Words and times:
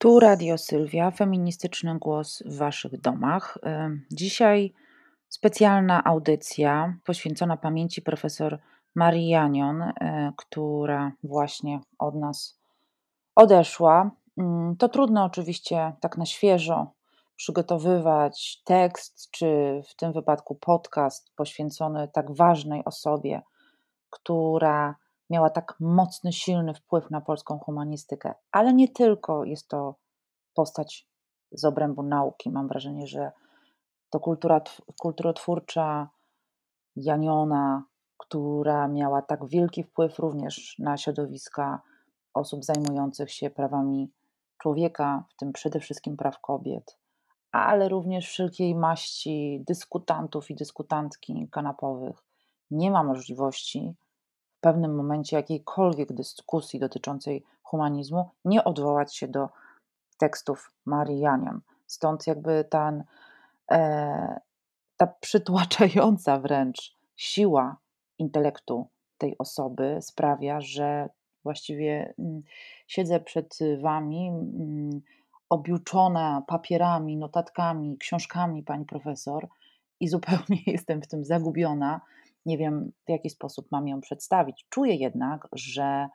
Tu 0.00 0.20
Radio 0.20 0.58
Sylwia, 0.58 1.10
feministyczny 1.10 1.98
głos 1.98 2.42
w 2.46 2.56
Waszych 2.56 3.00
domach. 3.00 3.58
Dzisiaj 4.12 4.72
specjalna 5.28 6.04
audycja 6.04 6.96
poświęcona 7.04 7.56
pamięci 7.56 8.02
profesor 8.02 8.58
Marii 8.94 9.28
Janion, 9.28 9.82
e, 9.82 10.32
która 10.36 11.12
właśnie 11.24 11.80
od 11.98 12.14
nas 12.14 12.60
odeszła. 13.34 14.10
Mm, 14.36 14.76
to 14.76 14.88
trudno 14.88 15.24
oczywiście 15.24 15.92
tak 16.00 16.18
na 16.18 16.26
świeżo 16.26 16.92
przygotowywać 17.36 18.62
tekst, 18.64 19.30
czy 19.30 19.80
w 19.88 19.96
tym 19.96 20.12
wypadku 20.12 20.54
podcast 20.54 21.34
poświęcony 21.36 22.08
tak 22.08 22.36
ważnej 22.36 22.84
osobie, 22.84 23.42
która 24.10 24.96
miała 25.30 25.50
tak 25.50 25.74
mocny, 25.80 26.32
silny 26.32 26.74
wpływ 26.74 27.10
na 27.10 27.20
polską 27.20 27.58
humanistykę, 27.58 28.34
ale 28.52 28.72
nie 28.74 28.88
tylko 28.88 29.44
jest 29.44 29.68
to 29.68 29.94
postać 30.54 31.08
z 31.52 31.64
obrębu 31.64 32.02
nauki. 32.02 32.50
Mam 32.50 32.68
wrażenie, 32.68 33.06
że 33.06 33.32
to 34.10 34.20
kultura, 34.20 34.60
kulturotwórcza 35.00 36.10
Janiona, 36.96 37.84
która 38.18 38.88
miała 38.88 39.22
tak 39.22 39.48
wielki 39.48 39.84
wpływ 39.84 40.18
również 40.18 40.78
na 40.78 40.96
środowiska 40.96 41.82
osób 42.34 42.64
zajmujących 42.64 43.32
się 43.32 43.50
prawami 43.50 44.12
człowieka, 44.58 45.24
w 45.30 45.36
tym 45.36 45.52
przede 45.52 45.80
wszystkim 45.80 46.16
praw 46.16 46.40
kobiet, 46.40 46.98
ale 47.52 47.88
również 47.88 48.28
wszelkiej 48.28 48.74
maści 48.74 49.64
dyskutantów 49.66 50.50
i 50.50 50.54
dyskutantki 50.54 51.48
kanapowych. 51.52 52.24
Nie 52.70 52.90
ma 52.90 53.02
możliwości 53.02 53.94
pewnym 54.60 54.94
momencie 54.94 55.36
jakiejkolwiek 55.36 56.12
dyskusji 56.12 56.80
dotyczącej 56.80 57.44
humanizmu 57.62 58.30
nie 58.44 58.64
odwołać 58.64 59.16
się 59.16 59.28
do 59.28 59.48
tekstów 60.18 60.72
Marii 60.86 61.20
Janion. 61.20 61.60
Stąd 61.86 62.26
jakby 62.26 62.64
ten, 62.70 63.04
e, 63.70 64.40
ta 64.96 65.06
przytłaczająca 65.06 66.38
wręcz 66.38 66.96
siła 67.16 67.76
intelektu 68.18 68.88
tej 69.18 69.38
osoby 69.38 69.98
sprawia, 70.00 70.60
że 70.60 71.08
właściwie 71.44 72.14
mm, 72.18 72.42
siedzę 72.86 73.20
przed 73.20 73.58
Wami 73.80 74.28
mm, 74.28 75.00
objuczona 75.48 76.42
papierami, 76.46 77.16
notatkami, 77.16 77.98
książkami 77.98 78.62
pani 78.62 78.84
profesor 78.84 79.48
i 80.00 80.08
zupełnie 80.08 80.62
jestem 80.66 81.02
w 81.02 81.06
tym 81.06 81.24
zagubiona. 81.24 82.00
Nie 82.48 82.58
wiem, 82.58 82.92
w 83.06 83.10
jaki 83.10 83.30
sposób 83.30 83.66
mam 83.70 83.88
ją 83.88 84.00
przedstawić. 84.00 84.66
Czuję 84.70 84.94
jednak, 84.94 85.48
że 85.52 86.08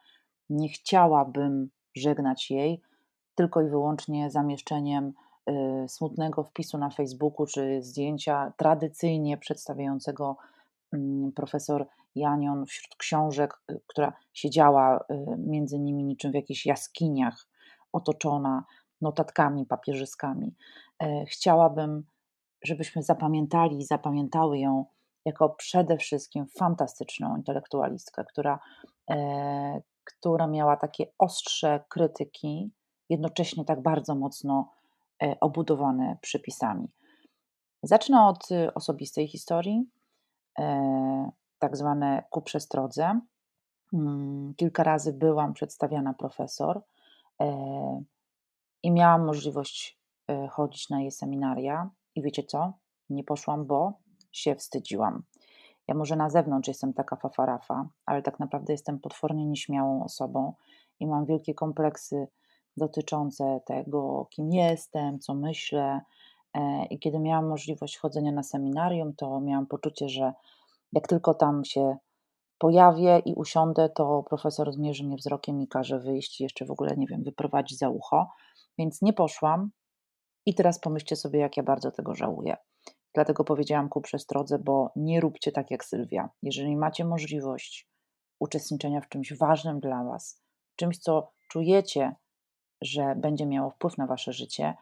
nie 0.50 0.70
chciałabym 0.70 1.70
żegnać 1.96 2.52
jej 2.52 2.82
tylko 3.36 3.62
i 3.62 3.70
wyłącznie 3.70 4.32
zamieszczeniem 4.32 5.14
y, 5.50 5.86
smutnego 5.88 6.44
wpisu 6.44 6.78
na 6.78 6.90
Facebooku 6.90 7.46
czy 7.46 7.82
zdjęcia 7.82 8.54
tradycyjnie 8.58 9.38
przedstawiającego 9.38 10.38
mm, 10.94 11.32
profesor 11.32 11.88
Janion 12.16 12.66
wśród 12.66 12.96
książek, 12.96 13.62
y, 13.72 13.82
która 13.88 14.14
siedziała 14.34 14.98
y, 14.98 15.04
między 15.38 15.80
nimi 15.80 16.04
niczym 16.04 16.32
w 16.32 16.36
jakichś 16.36 16.66
jaskiniach, 16.66 17.48
otoczona 17.92 18.66
notatkami 19.02 19.66
papierzyskami. 19.66 20.56
E, 21.04 21.26
chciałabym, 21.26 22.04
żebyśmy 22.64 23.04
zapamiętali 23.04 23.78
i 23.80 23.86
zapamiętały 23.86 24.60
ją 24.60 24.86
jako 25.26 25.50
przede 25.50 25.98
wszystkim 25.98 26.46
fantastyczną 26.48 27.38
intelektualistkę, 27.38 28.26
która, 28.26 28.60
e, 29.10 29.82
która 30.04 30.48
miała 30.48 30.78
takie 30.78 31.06
ostrze 31.18 31.84
krytyki, 31.90 32.72
jednocześnie 33.10 33.66
tak 33.66 33.82
bardzo 33.82 34.16
mocno 34.16 34.70
e, 35.24 35.36
obudowane 35.40 36.18
przypisami. 36.22 36.88
Zacznę 37.84 38.28
od 38.28 38.48
osobistej 38.76 39.28
historii, 39.28 39.90
tak 41.60 41.78
zwane 41.78 42.24
ku 42.30 42.42
przestrodze. 42.42 43.20
Mm, 43.94 44.54
kilka 44.58 44.84
razy 44.84 45.14
byłam 45.14 45.54
przedstawiana 45.54 46.14
profesor 46.14 46.82
i 48.84 48.92
miałam 48.92 49.26
możliwość 49.26 50.00
chodzić 50.50 50.90
na 50.90 51.02
jej 51.02 51.12
seminaria. 51.12 51.90
I 52.16 52.22
wiecie 52.22 52.44
co? 52.44 52.74
Nie 53.10 53.24
poszłam, 53.24 53.66
bo 53.66 53.94
się 54.34 54.56
wstydziłam. 54.56 55.24
Ja 55.88 55.96
może 55.96 56.16
na 56.16 56.30
zewnątrz 56.30 56.68
jestem 56.68 56.94
taka 56.94 57.16
fafarafa, 57.16 57.90
ale 58.06 58.22
tak 58.22 58.40
naprawdę 58.40 58.74
jestem 58.74 59.00
potwornie 59.00 59.46
nieśmiałą 59.46 60.04
osobą 60.04 60.54
i 61.00 61.08
mam 61.08 61.26
wielkie 61.26 61.54
kompleksy 61.54 62.28
dotyczące 62.78 63.60
tego, 63.66 64.28
kim 64.30 64.52
jestem, 64.52 65.20
co 65.20 65.34
myślę. 65.34 66.02
E, 66.54 66.86
I 66.86 67.00
kiedy 67.00 67.20
miałam 67.20 67.48
możliwość 67.48 67.98
chodzenia 67.98 68.32
na 68.32 68.44
seminarium, 68.44 69.16
to 69.16 69.40
miałam 69.42 69.68
poczucie, 69.68 70.10
że 70.10 70.34
jak 70.94 71.08
tylko 71.08 71.34
tam 71.34 71.66
się 71.66 71.98
pojawię 72.58 73.20
i 73.26 73.34
usiądę, 73.34 73.90
to 73.90 74.24
profesor 74.30 74.72
zmierzy 74.72 75.04
mnie 75.04 75.18
wzrokiem 75.18 75.62
i 75.62 75.68
każe 75.68 76.00
wyjść 76.00 76.42
jeszcze 76.42 76.66
w 76.66 76.72
ogóle, 76.72 76.98
nie 76.98 77.08
wiem, 77.08 77.24
wyprowadzi 77.24 77.76
za 77.76 77.90
ucho. 77.90 78.30
Więc 78.78 79.02
nie 79.02 79.14
poszłam 79.14 79.72
i 80.46 80.56
teraz 80.56 80.80
pomyślcie 80.80 81.16
sobie, 81.16 81.40
jak 81.40 81.58
ja 81.58 81.64
bardzo 81.64 81.92
tego 81.92 82.16
żałuję. 82.16 82.58
Dlatego 83.14 83.44
powiedziałam 83.44 83.90
ku 83.90 84.02
przestrodze, 84.02 84.60
bo 84.60 84.92
nie 84.96 85.22
róbcie 85.22 85.52
tak 85.52 85.72
jak 85.72 85.86
Sylwia. 85.86 86.30
Jeżeli 86.42 86.76
macie 86.76 87.06
możliwość 87.06 87.88
uczestniczenia 88.40 89.02
w 89.02 89.10
czymś 89.10 89.34
ważnym 89.34 89.80
dla 89.80 90.04
Was, 90.04 90.42
czymś, 90.76 90.98
co 90.98 91.32
czujecie, 91.48 92.16
że 92.82 93.16
będzie 93.16 93.46
miało 93.46 93.70
wpływ 93.70 93.98
na 93.98 94.08
Wasze 94.08 94.34
życie, 94.34 94.74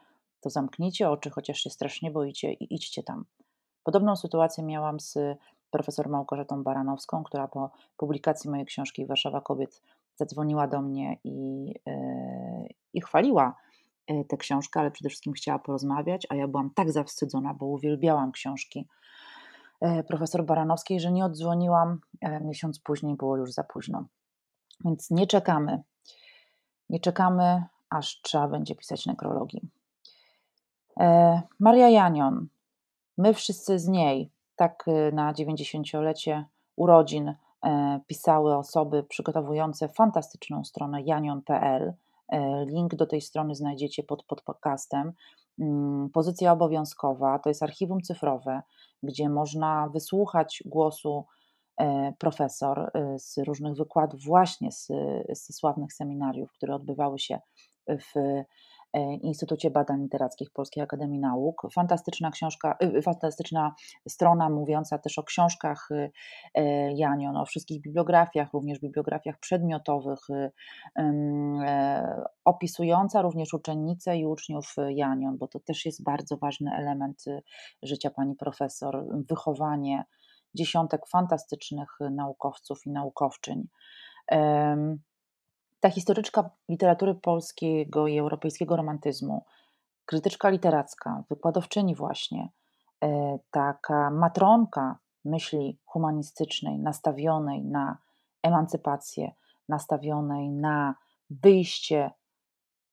to 0.41 0.49
zamknijcie 0.49 1.09
oczy, 1.09 1.29
chociaż 1.29 1.59
się 1.59 1.69
strasznie 1.69 2.11
boicie 2.11 2.53
i 2.53 2.75
idźcie 2.75 3.03
tam. 3.03 3.25
Podobną 3.83 4.15
sytuację 4.15 4.63
miałam 4.63 4.99
z 4.99 5.17
profesor 5.71 6.09
Małgorzatą 6.09 6.63
Baranowską, 6.63 7.23
która 7.23 7.47
po 7.47 7.71
publikacji 7.97 8.49
mojej 8.49 8.65
książki 8.65 9.05
Warszawa 9.05 9.41
Kobiet 9.41 9.81
zadzwoniła 10.15 10.67
do 10.67 10.81
mnie 10.81 11.17
i, 11.23 11.65
yy, 11.85 12.67
i 12.93 13.01
chwaliła 13.01 13.55
tę 14.07 14.37
książkę, 14.37 14.79
ale 14.79 14.91
przede 14.91 15.09
wszystkim 15.09 15.33
chciała 15.33 15.59
porozmawiać, 15.59 16.27
a 16.29 16.35
ja 16.35 16.47
byłam 16.47 16.69
tak 16.75 16.91
zawstydzona, 16.91 17.53
bo 17.53 17.65
uwielbiałam 17.65 18.31
książki 18.31 18.87
e, 19.81 20.03
profesor 20.03 20.45
Baranowskiej, 20.45 20.99
że 20.99 21.11
nie 21.11 21.25
odzwoniłam. 21.25 21.99
E, 22.21 22.39
miesiąc 22.39 22.79
później 22.79 23.15
było 23.15 23.37
już 23.37 23.51
za 23.51 23.63
późno. 23.63 24.05
Więc 24.85 25.11
nie 25.11 25.27
czekamy. 25.27 25.83
Nie 26.89 26.99
czekamy, 26.99 27.63
aż 27.89 28.21
trzeba 28.21 28.47
będzie 28.47 28.75
pisać 28.75 29.05
nekrologii. 29.05 29.61
Maria 31.59 31.89
Janion. 31.89 32.47
My 33.17 33.33
wszyscy 33.33 33.79
z 33.79 33.87
niej, 33.87 34.31
tak 34.55 34.85
na 35.13 35.33
90-lecie 35.33 36.45
urodzin 36.75 37.35
pisały 38.07 38.57
osoby 38.57 39.03
przygotowujące 39.03 39.89
fantastyczną 39.89 40.63
stronę 40.63 41.01
janion.pl 41.01 41.93
link 42.65 42.95
do 42.95 43.05
tej 43.05 43.21
strony 43.21 43.55
znajdziecie 43.55 44.03
pod, 44.03 44.23
pod 44.23 44.41
podcastem. 44.41 45.13
Mm, 45.59 46.09
pozycja 46.09 46.51
obowiązkowa 46.51 47.39
to 47.39 47.49
jest 47.49 47.63
archiwum 47.63 48.01
cyfrowe, 48.01 48.61
gdzie 49.03 49.29
można 49.29 49.89
wysłuchać 49.89 50.63
głosu 50.65 51.25
e, 51.77 52.13
profesor 52.19 52.79
e, 52.93 53.19
z 53.19 53.37
różnych 53.37 53.75
wykładów, 53.75 54.23
właśnie 54.23 54.71
z, 54.71 54.87
z 55.33 55.55
sławnych 55.55 55.93
seminariów, 55.93 56.51
które 56.51 56.75
odbywały 56.75 57.19
się 57.19 57.39
w 57.87 58.13
E, 58.17 58.45
Instytucie 59.21 59.71
Badań 59.71 60.01
Literackich 60.01 60.51
Polskiej 60.51 60.83
Akademii 60.83 61.19
Nauk. 61.19 61.61
Fantastyczna 61.73 62.31
książka, 62.31 62.77
y, 62.83 63.01
fantastyczna 63.01 63.75
strona 64.09 64.49
mówiąca 64.49 64.97
też 64.97 65.19
o 65.19 65.23
książkach 65.23 65.89
e, 66.55 66.93
Janion, 66.93 67.37
o 67.37 67.45
wszystkich 67.45 67.81
bibliografiach, 67.81 68.53
również 68.53 68.79
bibliografiach 68.79 69.39
przedmiotowych, 69.39 70.19
e, 70.97 72.21
opisująca 72.45 73.21
również 73.21 73.53
uczennice 73.53 74.17
i 74.17 74.25
uczniów 74.25 74.75
Janion, 74.89 75.37
bo 75.37 75.47
to 75.47 75.59
też 75.59 75.85
jest 75.85 76.03
bardzo 76.03 76.37
ważny 76.37 76.71
element 76.75 77.25
życia 77.83 78.09
pani 78.09 78.35
profesor, 78.35 79.05
wychowanie 79.29 80.03
dziesiątek 80.55 81.01
fantastycznych 81.07 81.89
naukowców 82.11 82.85
i 82.85 82.91
naukowczyń. 82.91 83.67
Ta 85.81 85.89
historyczka 85.89 86.49
literatury 86.69 87.15
polskiego 87.15 88.07
i 88.07 88.17
europejskiego 88.17 88.75
romantyzmu, 88.75 89.45
krytyczka 90.05 90.49
literacka, 90.49 91.23
wykładowczyni 91.29 91.95
właśnie, 91.95 92.49
e, 93.03 93.39
taka 93.51 94.09
matronka 94.09 94.99
myśli 95.25 95.79
humanistycznej, 95.85 96.79
nastawionej 96.79 97.63
na 97.63 97.97
emancypację, 98.43 99.31
nastawionej 99.69 100.49
na 100.49 100.95
wyjście 101.29 102.11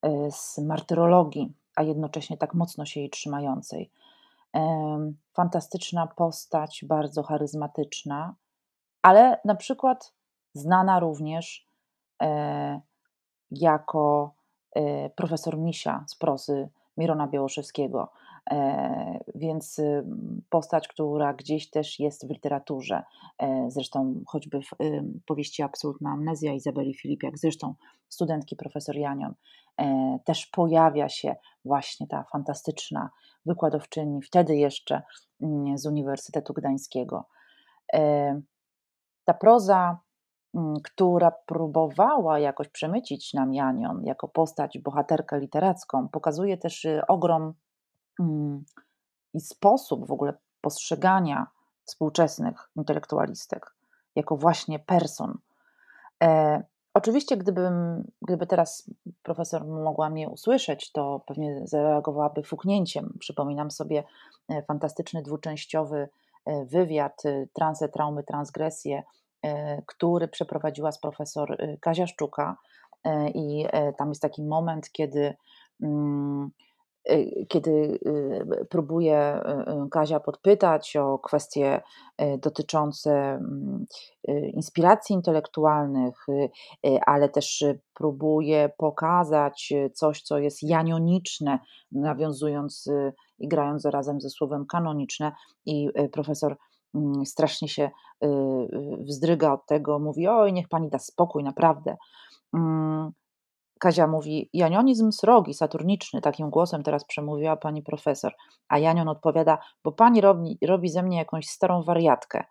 e, 0.03 0.31
z 0.31 0.59
martyrologii, 0.59 1.55
a 1.77 1.83
jednocześnie 1.83 2.37
tak 2.37 2.55
mocno 2.55 2.87
się 2.87 3.01
jej 3.01 3.11
trzymającej. 3.11 3.91
Fantastyczna 5.33 6.07
postać, 6.07 6.85
bardzo 6.89 7.23
charyzmatyczna, 7.23 8.35
ale 9.03 9.41
na 9.45 9.55
przykład 9.55 10.15
znana 10.55 11.01
również 11.01 11.68
jako 13.51 14.35
profesor 15.17 15.59
Misia 15.59 16.05
z 16.09 16.15
prozy 16.15 16.69
Mirona 16.97 17.27
Białoszewskiego, 17.27 18.13
więc 19.35 19.81
postać, 20.51 20.89
która 20.89 21.35
gdzieś 21.35 21.71
też 21.71 21.99
jest 21.99 22.27
w 22.27 22.31
literaturze, 22.31 23.03
zresztą 23.69 24.21
choćby 24.27 24.61
w 24.61 24.71
powieści 25.27 25.63
Absolutna 25.63 26.11
Amnezja 26.11 26.53
Izabeli 26.53 26.95
Filipiak, 26.95 27.39
zresztą 27.39 27.75
studentki 28.09 28.57
profesor 28.57 28.97
Janion, 28.97 29.35
też 30.25 30.47
pojawia 30.47 31.09
się 31.09 31.37
właśnie 31.65 32.07
ta 32.07 32.25
fantastyczna 32.33 33.11
wykładowczyni, 33.47 34.23
wtedy 34.23 34.57
jeszcze 34.57 35.03
mm, 35.43 35.79
z 35.79 35.87
Uniwersytetu 35.87 36.55
Gdańskiego. 36.55 37.29
Ta 39.25 39.35
proza, 39.41 39.99
która 40.85 41.31
próbowała 41.47 42.39
jakoś 42.39 42.69
przemycić 42.69 43.35
nam 43.35 43.55
Janion 43.55 44.05
jako 44.05 44.29
postać, 44.29 44.79
bohaterkę 44.79 45.41
literacką, 45.41 46.09
pokazuje 46.09 46.59
też 46.59 46.85
y, 46.85 47.01
ogrom 47.09 47.55
mm, 48.21 48.65
i 49.35 49.41
sposób 49.41 50.07
w 50.07 50.13
ogóle 50.13 50.35
postrzegania 50.61 51.47
współczesnych 51.85 52.71
intelektualistek 52.77 53.75
jako 54.17 54.37
właśnie 54.37 54.79
person. 54.79 55.39
E, 56.23 56.63
oczywiście, 56.95 57.37
gdybym, 57.37 58.05
gdyby 58.23 58.47
teraz 58.47 58.91
profesor 59.23 59.67
mogła 59.67 60.11
mnie 60.11 60.29
usłyszeć, 60.29 60.93
to 60.93 61.21
pewnie 61.27 61.61
zareagowałaby 61.65 62.43
fuknięciem. 62.43 63.17
Przypominam 63.19 63.71
sobie 63.71 64.05
e, 64.49 64.63
fantastyczny 64.63 65.23
dwuczęściowy 65.23 66.09
e, 66.47 66.65
wywiad 66.65 67.23
Transe, 67.53 67.89
traumy, 67.89 68.23
transgresje, 68.23 69.03
który 69.87 70.29
przeprowadziła 70.29 70.93
z 70.93 71.01
profesor 71.01 71.57
Kazia 71.81 72.07
Szczuka. 72.07 72.57
I 73.35 73.67
tam 73.99 74.09
jest 74.09 74.23
taki 74.23 74.43
moment, 74.43 74.93
kiedy 74.93 75.35
mm, 75.83 76.51
kiedy 77.49 77.99
próbuje 78.71 79.41
Kazia 79.91 80.21
podpytać 80.21 80.97
o 80.97 81.19
kwestie 81.19 81.83
dotyczące 82.39 83.13
mm, 83.13 83.87
inspiracji 84.29 85.15
intelektualnych, 85.15 86.27
ale 87.07 87.29
też 87.29 87.65
próbuje 87.95 88.71
pokazać 88.79 89.73
coś, 89.95 90.23
co 90.23 90.39
jest 90.39 90.63
janioniczne, 90.63 91.59
nawiązując 91.93 92.91
i 93.39 93.49
grając 93.49 93.83
zarazem 93.83 94.21
ze 94.21 94.31
słowem 94.31 94.67
kanoniczne, 94.67 95.33
i 95.67 95.89
profesor 96.13 96.57
strasznie 97.25 97.69
się 97.69 97.91
wzdryga 98.99 99.53
od 99.53 99.67
tego, 99.67 99.99
mówi: 99.99 100.29
Oj, 100.29 100.53
niech 100.53 100.69
pani 100.69 100.89
da 100.89 100.99
spokój, 100.99 101.45
naprawdę. 101.45 101.97
Mm, 102.55 103.13
Kazia 103.79 104.07
mówi, 104.07 104.51
janionizm 104.53 105.13
srogi, 105.13 105.55
saturniczny, 105.55 106.21
takim 106.21 106.51
głosem 106.51 106.83
teraz 106.83 107.05
przemówiła 107.05 107.57
pani 107.57 107.83
profesor. 107.83 108.33
A 108.69 108.79
Janion 108.79 109.09
odpowiada, 109.09 109.59
bo 109.85 109.93
pani 109.93 110.21
robi, 110.21 110.59
robi 110.67 110.89
ze 110.89 111.03
mnie 111.03 111.19
jakąś 111.19 111.47
starą 111.47 111.83
wariatkę. 111.83 112.45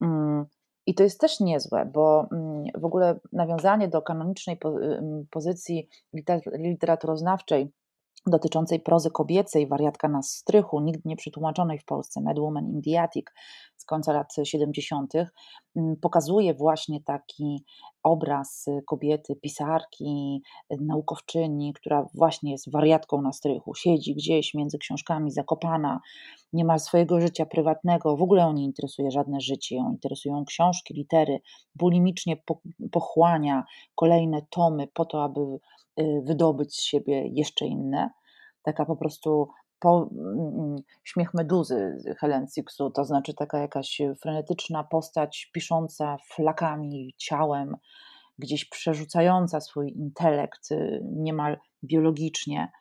Mm, 0.00 0.46
I 0.86 0.94
to 0.94 1.02
jest 1.02 1.20
też 1.20 1.40
niezłe, 1.40 1.90
bo 1.94 2.28
mm, 2.32 2.64
w 2.74 2.84
ogóle 2.84 3.20
nawiązanie 3.32 3.88
do 3.88 4.02
kanonicznej 4.02 4.58
pozycji 5.30 5.88
literaturoznawczej 6.52 7.72
dotyczącej 8.26 8.80
prozy 8.80 9.10
kobiecej, 9.10 9.66
wariatka 9.66 10.08
na 10.08 10.22
strychu, 10.22 10.80
nigdy 10.80 11.02
nie 11.04 11.16
przetłumaczonej 11.16 11.78
w 11.78 11.84
Polsce, 11.84 12.20
Mad 12.20 12.38
Woman 12.38 12.68
in 12.68 12.82
the 12.82 13.02
Attic 13.02 13.26
z 13.76 13.84
końca 13.84 14.12
lat 14.12 14.34
70., 14.44 15.14
mm, 15.76 15.96
pokazuje 15.96 16.54
właśnie 16.54 17.00
taki 17.02 17.64
obraz 18.02 18.66
kobiety, 18.86 19.36
pisarki, 19.36 20.42
naukowczyni, 20.80 21.72
która 21.72 22.06
właśnie 22.14 22.52
jest 22.52 22.72
wariatką 22.72 23.22
na 23.22 23.32
strychu, 23.32 23.74
siedzi 23.74 24.14
gdzieś 24.14 24.54
między 24.54 24.78
książkami, 24.78 25.30
zakopana, 25.30 26.00
nie 26.52 26.64
ma 26.64 26.78
swojego 26.78 27.20
życia 27.20 27.46
prywatnego, 27.46 28.16
w 28.16 28.22
ogóle 28.22 28.42
ją 28.42 28.52
nie 28.52 28.64
interesuje 28.64 29.10
żadne 29.10 29.40
życie, 29.40 29.76
ją 29.76 29.90
interesują 29.90 30.44
książki, 30.44 30.94
litery, 30.94 31.40
bulimicznie 31.74 32.36
pochłania 32.92 33.64
kolejne 33.94 34.42
tomy 34.50 34.88
po 34.94 35.04
to, 35.04 35.24
aby 35.24 35.40
wydobyć 36.22 36.76
z 36.76 36.82
siebie 36.82 37.28
jeszcze 37.28 37.66
inne. 37.66 38.10
Taka 38.62 38.84
po 38.84 38.96
prostu 38.96 39.48
po, 39.78 40.10
mm, 40.12 40.76
śmiech 41.04 41.34
meduzy 41.34 41.98
Helen 42.18 42.46
Sixu, 42.48 42.90
to 42.90 43.04
znaczy 43.04 43.34
taka 43.34 43.58
jakaś 43.58 44.02
frenetyczna 44.22 44.84
postać 44.84 45.50
pisząca 45.54 46.16
flakami, 46.34 47.14
ciałem, 47.16 47.76
gdzieś 48.38 48.64
przerzucająca 48.64 49.60
swój 49.60 49.92
intelekt 49.92 50.70
y, 50.70 51.02
niemal 51.04 51.58
biologicznie. 51.84 52.72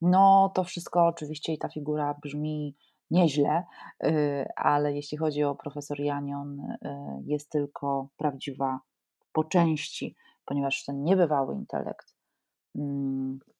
No 0.00 0.52
to 0.54 0.64
wszystko 0.64 1.06
oczywiście 1.06 1.52
i 1.52 1.58
ta 1.58 1.68
figura 1.68 2.18
brzmi 2.22 2.76
nieźle, 3.10 3.64
y, 4.04 4.46
ale 4.56 4.92
jeśli 4.92 5.18
chodzi 5.18 5.44
o 5.44 5.54
profesor 5.54 6.00
Janion, 6.00 6.76
jest 7.24 7.50
tylko 7.50 8.08
prawdziwa 8.16 8.80
po 9.32 9.44
części, 9.44 10.16
ponieważ 10.44 10.84
ten 10.84 11.04
niebywały 11.04 11.54
intelekt 11.54 12.15
Mm, 12.15 12.15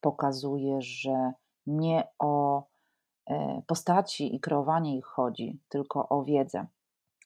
pokazuje, 0.01 0.81
że 0.81 1.33
nie 1.67 2.07
o 2.19 2.63
e, 3.29 3.61
postaci 3.67 4.35
i 4.35 4.39
kreowanie 4.39 4.97
ich 4.97 5.05
chodzi, 5.05 5.59
tylko 5.69 6.09
o 6.09 6.23
wiedzę. 6.23 6.67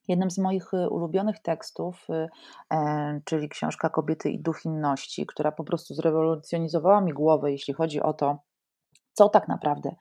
Jednym 0.07 0.31
z 0.31 0.37
moich 0.37 0.73
y, 0.73 0.89
ulubionych 0.89 1.39
tekstów, 1.39 2.07
y, 2.09 2.29
e, 2.73 3.21
czyli 3.25 3.49
książka 3.49 3.89
Kobiety 3.89 4.29
i 4.29 4.39
duch 4.39 4.65
inności, 4.65 5.25
która 5.25 5.51
po 5.51 5.63
prostu 5.63 5.93
zrewolucjonizowała 5.93 7.01
mi 7.01 7.13
głowę, 7.13 7.51
jeśli 7.51 7.73
chodzi 7.73 8.01
o 8.01 8.13
to, 8.13 8.39
co 9.13 9.29
tak 9.29 9.47
naprawdę 9.47 9.95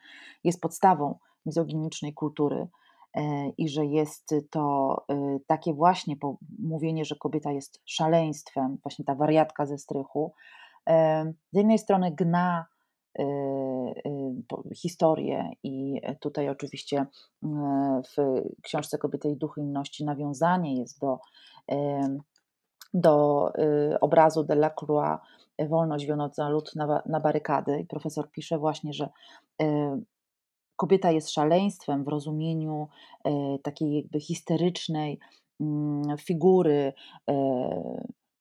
jest 0.44 0.60
podstawą 0.60 1.18
mizoginicznej 1.46 2.14
kultury 2.14 2.68
e, 3.14 3.48
i 3.48 3.68
że 3.68 3.86
jest 3.86 4.34
to 4.50 4.96
y, 5.12 5.40
takie 5.46 5.74
właśnie 5.74 6.16
mówienie, 6.58 7.04
że 7.04 7.16
kobieta 7.16 7.52
jest 7.52 7.82
szaleństwem, 7.86 8.78
właśnie 8.82 9.04
ta 9.04 9.14
wariatka 9.14 9.66
ze 9.66 9.78
strychu, 9.78 10.34
z 11.52 11.56
jednej 11.56 11.78
strony 11.78 12.10
gna 12.10 12.66
y, 13.18 13.22
y, 14.70 14.74
historię 14.74 15.50
i 15.62 16.00
tutaj 16.20 16.48
oczywiście 16.48 17.00
y, 17.00 17.46
w 18.02 18.42
książce 18.62 18.98
Kobiety 18.98 19.30
i 19.30 19.36
Duchy 19.36 19.60
Inności 19.60 20.04
nawiązanie 20.04 20.76
jest 20.76 21.00
do, 21.00 21.18
do 22.94 23.46
obrazu 24.00 24.44
Delacroix 24.44 25.20
Wolność 25.68 26.06
wiodąca 26.06 26.48
lud 26.48 26.74
na, 26.76 27.02
na 27.06 27.20
barykady. 27.20 27.80
I 27.80 27.86
profesor 27.86 28.30
pisze 28.30 28.58
właśnie, 28.58 28.92
że 28.92 29.08
kobieta 30.76 31.10
jest 31.10 31.30
szaleństwem 31.30 32.04
w 32.04 32.08
rozumieniu 32.08 32.88
takiej 33.62 33.94
jakby 33.94 34.20
histerycznej 34.20 35.18
mm, 35.60 36.18
figury 36.18 36.92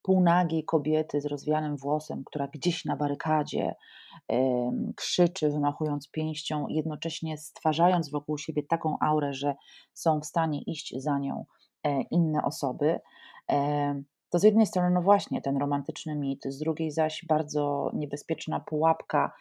półnagiej 0.01 0.65
kobiety 0.65 1.21
z 1.21 1.25
rozwianym 1.25 1.77
włosem, 1.77 2.23
która 2.25 2.47
gdzieś 2.47 2.85
na 2.85 2.95
barykadzie 2.95 3.75
krzyczy, 4.95 5.49
wymachując 5.49 6.11
pięścią, 6.11 6.67
jednocześnie 6.67 7.37
stwarzając 7.37 8.11
wokół 8.11 8.37
siebie 8.37 8.63
taką 8.63 8.97
aurę, 9.01 9.33
że 9.33 9.55
są 9.93 10.19
w 10.19 10.25
stanie 10.25 10.61
iść 10.61 10.93
za 10.97 11.19
nią 11.19 11.45
e, 11.83 12.01
inne 12.01 12.43
osoby. 12.43 12.99
To 14.29 14.39
z 14.39 14.43
jednej 14.43 14.65
strony, 14.65 14.89
no 14.89 15.01
właśnie, 15.01 15.41
ten 15.41 15.57
romantyczny 15.57 16.15
mit, 16.15 16.43
z 16.45 16.59
drugiej 16.59 16.91
zaś 16.91 17.25
bardzo 17.27 17.91
niebezpieczna 17.93 18.59
pułapka 18.59 19.31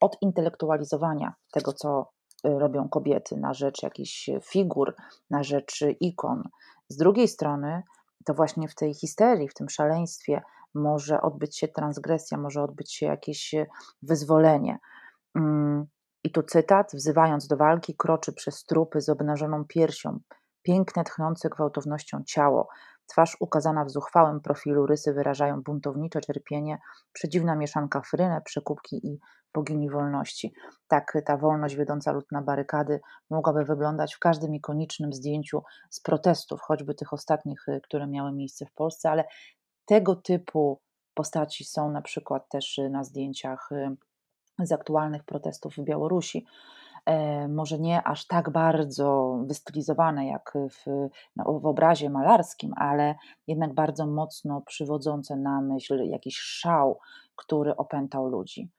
od 0.00 0.16
intelektualizowania 0.20 1.34
tego, 1.52 1.72
co 1.72 2.10
e, 2.44 2.58
robią 2.58 2.88
kobiety 2.88 3.36
na 3.36 3.54
rzecz 3.54 3.82
jakichś 3.82 4.30
figur, 4.42 4.94
na 5.30 5.42
rzecz 5.42 5.84
ikon. 6.00 6.42
Z 6.88 6.96
drugiej 6.96 7.28
strony, 7.28 7.82
to 8.24 8.34
właśnie 8.34 8.68
w 8.68 8.74
tej 8.74 8.94
histerii, 8.94 9.48
w 9.48 9.54
tym 9.54 9.68
szaleństwie 9.68 10.42
może 10.74 11.20
odbyć 11.22 11.58
się 11.58 11.68
transgresja, 11.68 12.38
może 12.38 12.62
odbyć 12.62 12.94
się 12.94 13.06
jakieś 13.06 13.54
e, 13.54 13.66
wyzwolenie. 14.02 14.78
Mm, 15.34 15.86
I 16.24 16.30
tu 16.30 16.42
cytat, 16.42 16.90
wzywając 16.94 17.46
do 17.46 17.56
walki, 17.56 17.96
kroczy 17.96 18.32
przez 18.32 18.64
trupy 18.64 19.00
z 19.00 19.08
obnażoną 19.08 19.64
piersią, 19.64 20.20
piękne, 20.62 21.04
tchnące 21.04 21.48
gwałtownością 21.48 22.22
ciało, 22.26 22.68
twarz 23.06 23.36
ukazana 23.40 23.84
w 23.84 23.90
zuchwałym 23.90 24.40
profilu, 24.40 24.86
rysy 24.86 25.12
wyrażają 25.12 25.62
buntownicze 25.62 26.20
cierpienie, 26.20 26.78
przedziwna 27.12 27.56
mieszanka 27.56 28.00
frynę, 28.00 28.40
przekupki 28.44 29.06
i 29.06 29.18
bogini 29.54 29.90
wolności. 29.90 30.52
Tak 30.88 31.18
ta 31.26 31.36
wolność 31.36 31.76
wiodąca 31.76 32.12
lud 32.12 32.32
na 32.32 32.42
barykady 32.42 33.00
mogłaby 33.30 33.64
wyglądać 33.64 34.14
w 34.14 34.18
każdym 34.18 34.54
ikonicznym 34.54 35.12
zdjęciu 35.12 35.62
z 35.90 36.00
protestów, 36.00 36.60
choćby 36.60 36.94
tych 36.94 37.12
ostatnich, 37.12 37.68
y, 37.68 37.80
które 37.80 38.06
miały 38.06 38.32
miejsce 38.32 38.66
w 38.66 38.72
Polsce, 38.72 39.10
ale 39.10 39.24
tego 39.86 40.16
typu 40.16 40.80
postaci 41.14 41.64
są 41.64 41.90
na 41.90 42.02
przykład 42.02 42.48
też 42.48 42.78
y, 42.78 42.90
na 42.90 43.04
zdjęciach 43.04 43.72
y, 43.72 43.96
z 44.58 44.72
aktualnych 44.72 45.24
protestów 45.24 45.74
w 45.74 45.84
Białorusi. 45.84 46.46
E, 47.06 47.48
może 47.48 47.78
nie 47.78 48.02
aż 48.02 48.26
tak 48.26 48.50
bardzo 48.50 49.38
wystylizowane 49.46 50.26
jak 50.26 50.52
w, 50.70 51.08
no, 51.36 51.60
w 51.60 51.66
obrazie 51.66 52.10
malarskim, 52.10 52.72
ale 52.76 53.14
jednak 53.46 53.74
bardzo 53.74 54.06
mocno 54.06 54.60
przywodzące 54.60 55.36
na 55.36 55.60
myśl 55.60 56.04
jakiś 56.04 56.36
szał, 56.36 56.98
który 57.36 57.76
opętał 57.76 58.26
ludzi. 58.26 58.70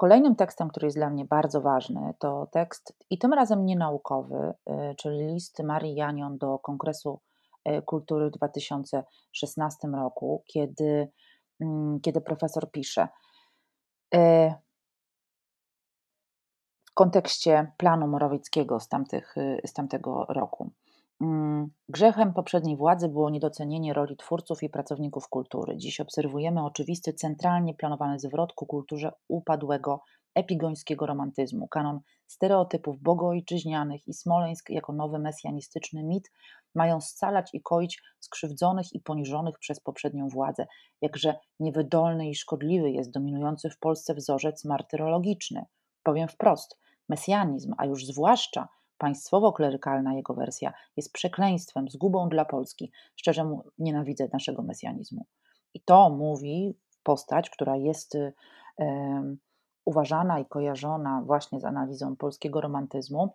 Kolejnym 0.00 0.36
tekstem, 0.36 0.68
który 0.68 0.86
jest 0.86 0.96
dla 0.96 1.10
mnie 1.10 1.24
bardzo 1.24 1.60
ważny, 1.60 2.14
to 2.18 2.48
tekst 2.52 2.96
i 3.10 3.18
tym 3.18 3.32
razem 3.32 3.66
nienaukowy, 3.66 4.54
e, 4.66 4.94
czyli 4.94 5.26
list 5.26 5.62
Marii 5.62 5.94
Janion 5.94 6.38
do 6.38 6.58
Kongresu 6.58 7.20
e, 7.64 7.82
Kultury 7.82 8.28
w 8.28 8.32
2016 8.32 9.88
roku, 9.88 10.42
kiedy, 10.46 11.10
mm, 11.60 12.00
kiedy 12.00 12.20
profesor 12.20 12.70
pisze 12.70 13.08
kontekście 17.00 17.72
planu 17.76 18.06
Morawieckiego 18.06 18.80
z, 18.80 18.88
tamtych, 18.88 19.34
z 19.66 19.72
tamtego 19.72 20.26
roku. 20.28 20.70
Mm, 21.20 21.70
grzechem 21.88 22.32
poprzedniej 22.32 22.76
władzy 22.76 23.08
było 23.08 23.30
niedocenienie 23.30 23.92
roli 23.92 24.16
twórców 24.16 24.62
i 24.62 24.68
pracowników 24.68 25.28
kultury. 25.28 25.76
Dziś 25.76 26.00
obserwujemy 26.00 26.64
oczywisty, 26.64 27.12
centralnie 27.12 27.74
planowany 27.74 28.18
zwrot 28.18 28.52
ku 28.52 28.66
kulturze 28.66 29.12
upadłego 29.28 30.02
epigońskiego 30.34 31.06
romantyzmu. 31.06 31.68
Kanon 31.68 32.00
stereotypów 32.26 32.98
bogoojczyźnianych 32.98 34.08
i 34.08 34.14
Smoleńsk 34.14 34.70
jako 34.70 34.92
nowy 34.92 35.18
mesjanistyczny 35.18 36.02
mit 36.02 36.32
mają 36.74 37.00
scalać 37.00 37.50
i 37.54 37.62
koić 37.62 38.02
skrzywdzonych 38.18 38.92
i 38.92 39.00
poniżonych 39.00 39.58
przez 39.58 39.80
poprzednią 39.80 40.28
władzę. 40.28 40.66
Jakże 41.00 41.34
niewydolny 41.60 42.28
i 42.28 42.34
szkodliwy 42.34 42.90
jest 42.90 43.10
dominujący 43.10 43.70
w 43.70 43.78
Polsce 43.78 44.14
wzorzec 44.14 44.64
martyrologiczny. 44.64 45.64
Powiem 46.02 46.28
wprost, 46.28 46.80
mesjanizm, 47.10 47.74
a 47.78 47.86
już 47.86 48.06
zwłaszcza 48.06 48.68
państwowo-klerykalna 48.98 50.14
jego 50.14 50.34
wersja 50.34 50.72
jest 50.96 51.12
przekleństwem, 51.12 51.88
zgubą 51.88 52.28
dla 52.28 52.44
Polski. 52.44 52.92
Szczerze 53.16 53.60
nienawidzę 53.78 54.28
naszego 54.32 54.62
mesjanizmu. 54.62 55.26
I 55.74 55.80
to 55.80 56.10
mówi 56.10 56.78
postać, 57.02 57.50
która 57.50 57.76
jest 57.76 58.14
y, 58.14 58.32
uważana 59.84 60.38
i 60.38 60.46
kojarzona 60.46 61.22
właśnie 61.26 61.60
z 61.60 61.64
analizą 61.64 62.16
polskiego 62.16 62.60
romantyzmu. 62.60 63.34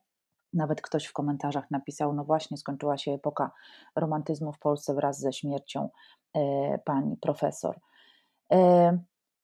Nawet 0.53 0.81
ktoś 0.81 1.05
w 1.05 1.13
komentarzach 1.13 1.71
napisał: 1.71 2.13
No 2.13 2.23
właśnie, 2.23 2.57
skończyła 2.57 2.97
się 2.97 3.11
epoka 3.11 3.51
romantyzmu 3.95 4.53
w 4.53 4.59
Polsce 4.59 4.93
wraz 4.93 5.19
ze 5.19 5.33
śmiercią 5.33 5.89
e, 6.33 6.77
pani 6.85 7.17
profesor. 7.17 7.79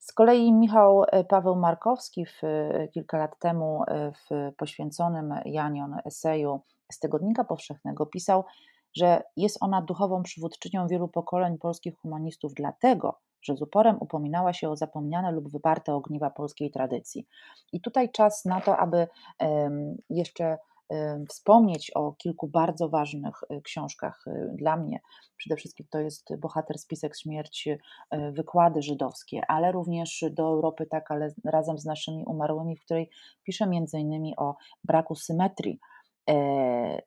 Z 0.02 0.14
kolei 0.14 0.54
Michał 0.54 1.04
e, 1.04 1.24
Paweł 1.24 1.56
Markowski 1.56 2.26
w, 2.26 2.44
e, 2.44 2.88
kilka 2.88 3.18
lat 3.18 3.40
temu 3.40 3.84
e, 3.88 4.12
w 4.12 4.56
poświęconym 4.58 5.34
Janion 5.46 5.98
eseju 6.06 6.62
z 6.92 7.00
Tygodnika 7.00 7.44
Powszechnego 7.44 8.06
pisał, 8.06 8.44
że 8.96 9.24
jest 9.38 9.58
ona 9.62 9.82
duchową 9.82 10.24
przywódczynią 10.24 10.88
wielu 10.88 11.08
pokoleń 11.08 11.58
polskich 11.58 11.98
humanistów, 11.98 12.54
dlatego, 12.54 13.20
że 13.42 13.56
z 13.56 13.62
uporem 13.62 13.98
upominała 14.00 14.54
się 14.54 14.70
o 14.70 14.76
zapomniane 14.76 15.32
lub 15.32 15.52
wyparte 15.52 15.94
ogniwa 15.94 16.30
polskiej 16.30 16.72
tradycji. 16.72 17.28
I 17.72 17.82
tutaj 17.82 18.12
czas 18.12 18.46
na 18.46 18.62
to, 18.62 18.78
aby 18.78 19.08
jeszcze 20.10 20.58
wspomnieć 21.30 21.92
o 21.96 22.12
kilku 22.12 22.48
bardzo 22.48 22.90
ważnych 22.90 23.36
y, 23.44 23.62
książkach 23.62 24.24
y, 24.28 24.52
dla 24.56 24.78
mnie. 24.78 25.00
Przede 25.38 25.56
wszystkim 25.56 25.86
to 25.90 26.00
jest 26.00 26.38
Bohater 26.38 26.80
Spisek 26.80 27.18
Śmierci, 27.18 27.72
y, 27.72 27.78
wykłady 28.32 28.82
żydowskie, 28.82 29.42
ale 29.48 29.72
również 29.72 30.26
do 30.32 30.44
Europy, 30.44 30.86
tak, 30.86 31.12
ale 31.12 31.34
razem 31.46 31.78
z 31.78 31.86
naszymi 31.86 32.26
umarłymi, 32.26 32.76
w 32.76 32.82
której 32.82 33.10
piszę 33.44 33.68
między 33.68 34.00
innymi 34.00 34.34
o 34.38 34.56
braku 34.84 35.16
symetrii 35.16 35.80
e, 36.30 37.02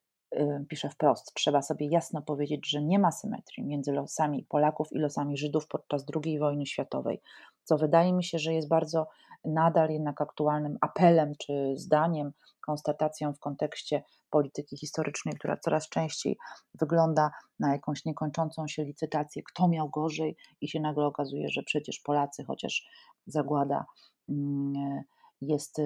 pisze 0.69 0.89
wprost, 0.89 1.35
trzeba 1.35 1.63
sobie 1.63 1.87
jasno 1.87 2.23
powiedzieć, 2.23 2.71
że 2.71 2.83
nie 2.83 2.99
ma 2.99 3.13
symetrii 3.13 3.65
między 3.65 3.93
losami 3.93 4.47
Polaków 4.49 4.93
i 4.93 4.99
losami 4.99 5.37
Żydów 5.37 5.69
podczas 5.69 6.05
II 6.25 6.39
wojny 6.39 6.67
światowej, 6.67 7.21
co 7.65 7.79
wydaje 7.79 8.13
mi 8.13 8.25
się, 8.25 8.39
że 8.39 8.55
jest 8.55 8.69
bardzo 8.69 9.07
nadal 9.45 9.91
jednak 9.91 10.21
aktualnym 10.21 10.79
apelem 10.81 11.33
czy 11.39 11.73
zdaniem, 11.77 12.33
konstatacją 12.67 13.33
w 13.33 13.39
kontekście 13.39 14.03
polityki 14.31 14.77
historycznej, 14.77 15.35
która 15.35 15.57
coraz 15.57 15.89
częściej 15.89 16.39
wygląda 16.81 17.31
na 17.61 17.73
jakąś 17.73 18.05
niekończącą 18.05 18.69
się 18.69 18.85
licytację, 18.85 19.43
kto 19.43 19.69
miał 19.69 19.91
gorzej, 19.91 20.37
i 20.61 20.69
się 20.69 20.81
nagle 20.81 21.07
okazuje, 21.07 21.49
że 21.49 21.63
przecież 21.63 22.01
Polacy, 22.01 22.45
chociaż 22.45 22.89
zagłada 23.27 23.85
mm, 24.29 25.03
jest 25.41 25.81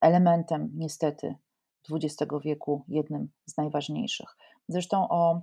elementem 0.00 0.70
niestety 0.74 1.34
XX 1.92 2.32
wieku 2.44 2.84
jednym 2.88 3.28
z 3.46 3.56
najważniejszych. 3.56 4.36
Zresztą 4.68 5.08
o 5.08 5.40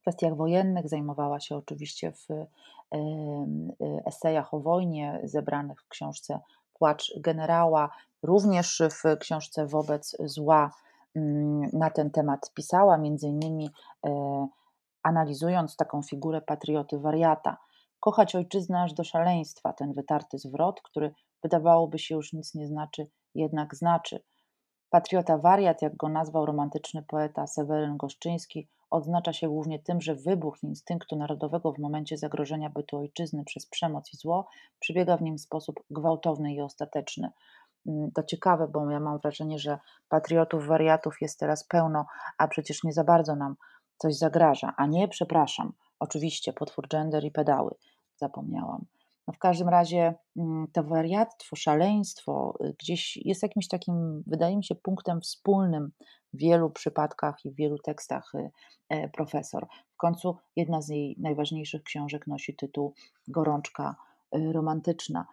kwestiach 0.00 0.36
wojennych 0.36 0.88
zajmowała 0.88 1.40
się 1.40 1.56
oczywiście 1.56 2.12
w 2.12 2.46
esejach 4.06 4.54
o 4.54 4.60
wojnie 4.60 5.20
zebranych 5.24 5.82
w 5.82 5.88
książce 5.88 6.40
Płacz 6.74 7.12
generała, 7.20 7.90
również 8.22 8.82
w 8.90 9.18
książce 9.18 9.66
Wobec 9.66 10.16
zła 10.24 10.70
mm, 11.16 11.70
na 11.72 11.90
ten 11.90 12.10
temat 12.10 12.50
pisała, 12.54 12.98
między 12.98 13.28
innymi 13.28 13.70
e, 14.06 14.48
analizując 15.02 15.76
taką 15.76 16.02
figurę 16.02 16.40
patrioty 16.40 16.98
wariata. 16.98 17.56
Kochać 18.00 18.34
ojczyznę 18.34 18.82
aż 18.82 18.92
do 18.92 19.04
szaleństwa, 19.04 19.72
ten 19.72 19.92
wytarty 19.92 20.38
zwrot, 20.38 20.80
który 20.82 21.14
wydawałoby 21.42 21.98
się 21.98 22.14
już 22.14 22.32
nic 22.32 22.54
nie 22.54 22.66
znaczy, 22.66 23.06
jednak 23.34 23.74
znaczy. 23.74 24.22
Patriota 24.90 25.38
wariat, 25.38 25.82
jak 25.82 25.96
go 25.96 26.08
nazwał 26.08 26.46
romantyczny 26.46 27.02
poeta 27.02 27.46
Seweryn 27.46 27.96
Goszczyński, 27.96 28.68
odznacza 28.90 29.32
się 29.32 29.48
głównie 29.48 29.78
tym, 29.78 30.00
że 30.00 30.14
wybuch 30.14 30.62
instynktu 30.62 31.16
narodowego 31.16 31.72
w 31.72 31.78
momencie 31.78 32.16
zagrożenia 32.16 32.70
bytu 32.70 32.96
ojczyzny 32.96 33.44
przez 33.44 33.66
przemoc 33.66 34.14
i 34.14 34.16
zło 34.16 34.48
przebiega 34.80 35.16
w 35.16 35.22
nim 35.22 35.36
w 35.36 35.40
sposób 35.40 35.80
gwałtowny 35.90 36.54
i 36.54 36.60
ostateczny. 36.60 37.30
Mm, 37.86 38.10
to 38.12 38.22
ciekawe, 38.22 38.68
bo 38.68 38.90
ja 38.90 39.00
mam 39.00 39.18
wrażenie, 39.18 39.58
że 39.58 39.78
patriotów, 40.08 40.66
wariatów 40.66 41.20
jest 41.20 41.38
teraz 41.38 41.64
pełno, 41.64 42.06
a 42.38 42.48
przecież 42.48 42.84
nie 42.84 42.92
za 42.92 43.04
bardzo 43.04 43.36
nam 43.36 43.56
coś 43.98 44.16
zagraża. 44.16 44.74
A 44.76 44.86
nie, 44.86 45.08
przepraszam, 45.08 45.72
oczywiście, 45.98 46.52
potwór 46.52 46.88
gender 46.88 47.24
i 47.24 47.30
pedały, 47.30 47.74
zapomniałam. 48.16 48.86
No 49.30 49.34
w 49.34 49.38
każdym 49.38 49.68
razie 49.68 50.14
mm, 50.36 50.66
to 50.72 50.82
wariactwo, 50.82 51.56
szaleństwo 51.56 52.58
y, 52.64 52.74
gdzieś 52.78 53.16
jest 53.16 53.42
jakimś 53.42 53.68
takim, 53.68 54.22
wydaje 54.26 54.56
mi 54.56 54.64
się, 54.64 54.74
punktem 54.74 55.20
wspólnym 55.20 55.92
w 56.32 56.38
wielu 56.38 56.70
przypadkach 56.70 57.44
i 57.44 57.50
w 57.50 57.54
wielu 57.54 57.78
tekstach 57.78 58.34
y, 58.34 58.50
e, 58.88 59.08
profesor. 59.08 59.66
W 59.94 59.96
końcu 59.96 60.36
jedna 60.56 60.82
z 60.82 60.88
jej 60.88 61.16
najważniejszych 61.18 61.82
książek 61.82 62.26
nosi 62.26 62.56
tytuł 62.56 62.94
Gorączka 63.28 63.96
y, 64.36 64.52
romantyczna, 64.52 65.26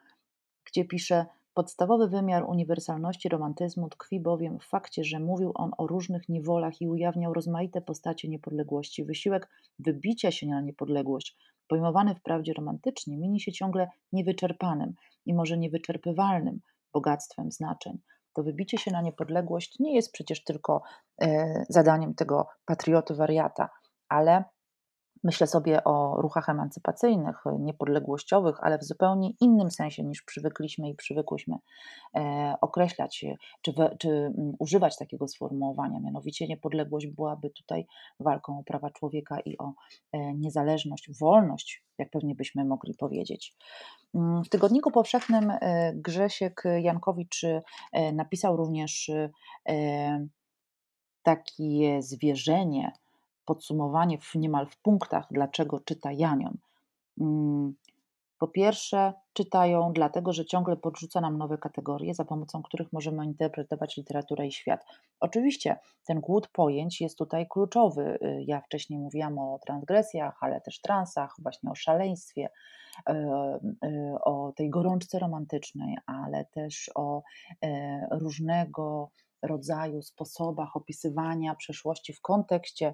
gdzie 0.65 0.85
pisze 0.85 1.25
Podstawowy 1.57 2.07
wymiar 2.07 2.43
uniwersalności 2.43 3.29
romantyzmu 3.29 3.89
tkwi 3.89 4.19
bowiem 4.19 4.59
w 4.59 4.65
fakcie, 4.65 5.03
że 5.03 5.19
mówił 5.19 5.51
on 5.55 5.71
o 5.77 5.87
różnych 5.87 6.29
niewolach 6.29 6.81
i 6.81 6.87
ujawniał 6.87 7.33
rozmaite 7.33 7.81
postacie 7.81 8.29
niepodległości. 8.29 9.05
Wysiłek 9.05 9.49
wybicia 9.79 10.31
się 10.31 10.47
na 10.47 10.61
niepodległość, 10.61 11.37
pojmowany 11.67 12.15
wprawdzie 12.15 12.53
romantycznie, 12.53 13.17
mieni 13.17 13.39
się 13.39 13.51
ciągle 13.51 13.87
niewyczerpanym 14.11 14.93
i 15.25 15.33
może 15.33 15.57
niewyczerpywalnym 15.57 16.59
bogactwem 16.93 17.51
znaczeń. 17.51 17.99
To 18.33 18.43
wybicie 18.43 18.77
się 18.77 18.91
na 18.91 19.01
niepodległość 19.01 19.79
nie 19.79 19.95
jest 19.95 20.11
przecież 20.11 20.43
tylko 20.43 20.81
e, 21.21 21.65
zadaniem 21.69 22.13
tego 22.13 22.47
patrioty 22.65 23.15
wariata, 23.15 23.69
ale 24.09 24.43
Myślę 25.27 25.47
sobie 25.47 25.83
o 25.83 26.21
ruchach 26.21 26.49
emancypacyjnych, 26.49 27.43
niepodległościowych, 27.59 28.55
ale 28.61 28.77
w 28.77 28.83
zupełnie 28.83 29.31
innym 29.39 29.71
sensie 29.71 30.03
niż 30.03 30.21
przywykliśmy 30.21 30.89
i 30.89 30.95
przywykłyśmy 30.95 31.55
e, 32.15 32.55
określać, 32.61 33.25
czy, 33.61 33.73
czy 33.99 34.09
mm, 34.09 34.53
używać 34.59 34.97
takiego 34.97 35.27
sformułowania. 35.27 35.99
Mianowicie 35.99 36.47
niepodległość 36.47 37.07
byłaby 37.07 37.49
tutaj 37.49 37.85
walką 38.19 38.59
o 38.59 38.63
prawa 38.63 38.89
człowieka 38.89 39.39
i 39.39 39.57
o 39.57 39.73
e, 40.11 40.33
niezależność, 40.33 41.09
wolność, 41.19 41.83
jak 41.97 42.09
pewnie 42.09 42.35
byśmy 42.35 42.65
mogli 42.65 42.93
powiedzieć. 42.95 43.55
Mm, 44.15 44.43
w 44.43 44.49
Tygodniku 44.49 44.91
Powszechnym 44.91 45.51
e, 45.51 45.93
Grzesiek 45.95 46.63
Jankowicz 46.81 47.45
napisał 48.13 48.57
również 48.57 49.11
takie 51.23 52.01
zwierzenie, 52.01 52.91
podsumowanie 53.47 54.17
w, 54.17 54.35
niemal 54.35 54.67
w 54.67 54.77
punktach, 54.77 55.25
dlaczego 55.31 55.79
czyta 55.79 56.11
Janion. 56.11 56.57
Mm, 57.21 57.73
Po 58.39 58.47
pierwsze, 58.47 59.13
czytają 59.33 59.93
dlatego, 59.93 60.33
że 60.33 60.45
ciągle 60.45 60.77
podrzuca 60.77 61.21
nam 61.21 61.37
nowe 61.37 61.57
kategorie, 61.57 62.13
za 62.13 62.25
pomocą 62.25 62.63
których 62.63 62.93
możemy 62.93 63.25
interpretować 63.25 63.97
literaturę 63.97 64.47
i 64.47 64.51
świat. 64.51 64.85
Oczywiście 65.19 65.79
ten 66.05 66.19
głód 66.19 66.47
pojęć 66.47 67.01
jest 67.01 67.17
tutaj 67.17 67.47
kluczowy. 67.49 68.17
Y, 68.21 68.43
ja 68.47 68.61
wcześniej 68.61 68.99
mówiłam 68.99 69.39
o 69.39 69.59
transgresjach, 69.65 70.37
ale 70.41 70.61
też 70.61 70.81
transach, 70.81 71.35
właśnie 71.39 71.71
o 71.71 71.75
szaleństwie, 71.75 72.49
y, 73.09 73.13
y, 73.85 74.15
o 74.25 74.53
tej 74.55 74.69
gorączce 74.69 75.19
romantycznej, 75.19 75.97
ale 76.05 76.45
też 76.45 76.91
o 76.95 77.23
różnego 78.11 79.09
rodzaju 79.41 80.01
sposobach 80.01 80.75
opisywania 80.75 81.55
przeszłości 81.55 82.13
w 82.13 82.21
kontekście 82.21 82.93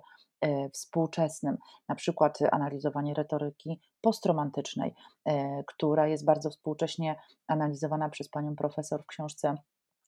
współczesnym, 0.74 1.58
na 1.90 1.96
przykład 1.96 2.40
analizowanie 2.52 3.14
retoryki 3.14 3.82
postromantycznej, 4.02 4.94
e, 5.26 5.64
która 5.64 6.08
jest 6.08 6.26
bardzo 6.26 6.50
współcześnie 6.50 7.20
analizowana 7.48 8.10
przez 8.10 8.30
panią 8.30 8.56
profesor 8.56 9.04
w 9.04 9.08
książce 9.08 9.56